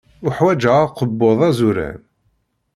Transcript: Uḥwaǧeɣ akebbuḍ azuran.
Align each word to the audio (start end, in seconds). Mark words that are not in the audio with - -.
Uḥwaǧeɣ 0.27 0.75
akebbuḍ 0.85 1.39
azuran. 1.49 1.99